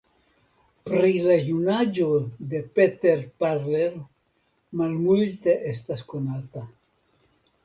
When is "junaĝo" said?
1.49-2.07